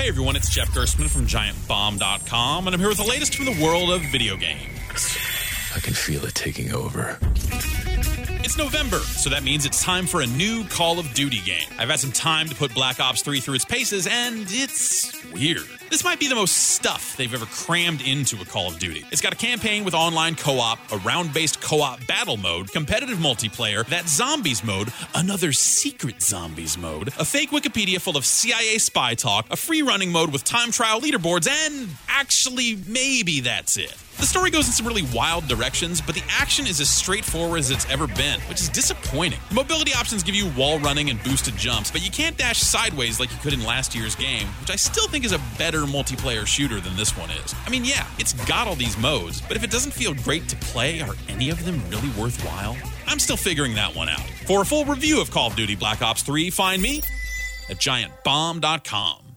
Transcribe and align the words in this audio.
Hey 0.00 0.08
everyone, 0.08 0.34
it's 0.34 0.48
Jeff 0.48 0.70
Gerstmann 0.70 1.10
from 1.10 1.26
GiantBomb.com, 1.26 2.66
and 2.66 2.74
I'm 2.74 2.80
here 2.80 2.88
with 2.88 2.96
the 2.96 3.04
latest 3.04 3.34
from 3.34 3.44
the 3.44 3.62
world 3.62 3.90
of 3.90 4.00
video 4.00 4.34
games. 4.34 5.14
I 5.76 5.80
can 5.80 5.92
feel 5.92 6.24
it 6.24 6.34
taking 6.34 6.72
over. 6.72 7.18
November, 8.60 8.98
so 8.98 9.30
that 9.30 9.42
means 9.42 9.64
it's 9.64 9.82
time 9.82 10.06
for 10.06 10.20
a 10.20 10.26
new 10.26 10.64
Call 10.64 10.98
of 10.98 11.14
Duty 11.14 11.40
game. 11.46 11.66
I've 11.78 11.88
had 11.88 11.98
some 11.98 12.12
time 12.12 12.46
to 12.46 12.54
put 12.54 12.74
Black 12.74 13.00
Ops 13.00 13.22
3 13.22 13.40
through 13.40 13.54
its 13.54 13.64
paces, 13.64 14.06
and 14.06 14.44
it's 14.50 15.24
weird. 15.32 15.66
This 15.88 16.04
might 16.04 16.20
be 16.20 16.28
the 16.28 16.34
most 16.34 16.52
stuff 16.52 17.16
they've 17.16 17.32
ever 17.32 17.46
crammed 17.46 18.02
into 18.02 18.38
a 18.42 18.44
Call 18.44 18.68
of 18.68 18.78
Duty. 18.78 19.06
It's 19.10 19.22
got 19.22 19.32
a 19.32 19.36
campaign 19.36 19.82
with 19.82 19.94
online 19.94 20.34
co 20.34 20.58
op, 20.58 20.78
a 20.92 20.98
round 20.98 21.32
based 21.32 21.62
co 21.62 21.80
op 21.80 22.06
battle 22.06 22.36
mode, 22.36 22.70
competitive 22.70 23.16
multiplayer, 23.16 23.86
that 23.86 24.10
zombies 24.10 24.62
mode, 24.62 24.92
another 25.14 25.54
secret 25.54 26.20
zombies 26.20 26.76
mode, 26.76 27.08
a 27.18 27.24
fake 27.24 27.52
Wikipedia 27.52 27.98
full 27.98 28.18
of 28.18 28.26
CIA 28.26 28.76
spy 28.76 29.14
talk, 29.14 29.46
a 29.50 29.56
free 29.56 29.80
running 29.80 30.12
mode 30.12 30.34
with 30.34 30.44
time 30.44 30.70
trial 30.70 31.00
leaderboards, 31.00 31.48
and 31.48 31.88
actually, 32.10 32.76
maybe 32.86 33.40
that's 33.40 33.78
it. 33.78 33.96
The 34.20 34.26
story 34.26 34.50
goes 34.50 34.66
in 34.66 34.74
some 34.74 34.86
really 34.86 35.08
wild 35.14 35.48
directions, 35.48 36.02
but 36.02 36.14
the 36.14 36.22
action 36.28 36.66
is 36.66 36.78
as 36.78 36.90
straightforward 36.90 37.58
as 37.58 37.70
it's 37.70 37.88
ever 37.90 38.06
been, 38.06 38.38
which 38.50 38.60
is 38.60 38.68
disappointing. 38.68 39.38
The 39.48 39.54
mobility 39.54 39.94
options 39.94 40.22
give 40.22 40.34
you 40.34 40.50
wall 40.50 40.78
running 40.80 41.08
and 41.08 41.22
boosted 41.22 41.56
jumps, 41.56 41.90
but 41.90 42.04
you 42.04 42.10
can't 42.10 42.36
dash 42.36 42.58
sideways 42.58 43.18
like 43.18 43.32
you 43.32 43.38
could 43.38 43.54
in 43.54 43.64
last 43.64 43.94
year's 43.94 44.14
game, 44.14 44.46
which 44.60 44.70
I 44.70 44.76
still 44.76 45.08
think 45.08 45.24
is 45.24 45.32
a 45.32 45.40
better 45.56 45.80
multiplayer 45.84 46.46
shooter 46.46 46.80
than 46.80 46.94
this 46.96 47.16
one 47.16 47.30
is. 47.30 47.54
I 47.64 47.70
mean, 47.70 47.86
yeah, 47.86 48.06
it's 48.18 48.34
got 48.44 48.68
all 48.68 48.74
these 48.74 48.98
modes, 48.98 49.40
but 49.40 49.56
if 49.56 49.64
it 49.64 49.70
doesn't 49.70 49.92
feel 49.92 50.12
great 50.12 50.46
to 50.50 50.56
play, 50.56 51.00
are 51.00 51.14
any 51.30 51.48
of 51.48 51.64
them 51.64 51.80
really 51.88 52.10
worthwhile? 52.10 52.76
I'm 53.06 53.20
still 53.20 53.38
figuring 53.38 53.74
that 53.76 53.96
one 53.96 54.10
out. 54.10 54.28
For 54.46 54.60
a 54.60 54.66
full 54.66 54.84
review 54.84 55.22
of 55.22 55.30
Call 55.30 55.46
of 55.46 55.56
Duty 55.56 55.76
Black 55.76 56.02
Ops 56.02 56.22
3, 56.24 56.50
find 56.50 56.82
me 56.82 57.00
at 57.70 57.78
giantbomb.com. 57.78 59.29